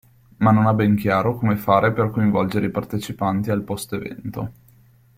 Ma 0.37 0.49
non 0.51 0.65
ha 0.65 0.73
ben 0.73 0.95
chiaro 0.95 1.37
come 1.37 1.55
fare 1.57 1.93
per 1.93 2.09
coinvolgere 2.09 2.65
i 2.65 2.71
partecipanti 2.71 3.51
al 3.51 3.61
post 3.61 3.93
evento. 3.93 4.51